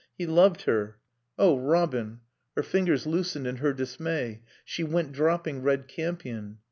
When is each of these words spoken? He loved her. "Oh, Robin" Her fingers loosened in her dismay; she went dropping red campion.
He 0.17 0.25
loved 0.25 0.63
her. 0.63 0.97
"Oh, 1.37 1.59
Robin" 1.59 2.21
Her 2.55 2.63
fingers 2.63 3.05
loosened 3.05 3.45
in 3.45 3.57
her 3.57 3.71
dismay; 3.71 4.41
she 4.65 4.83
went 4.83 5.11
dropping 5.11 5.61
red 5.61 5.87
campion. 5.87 6.57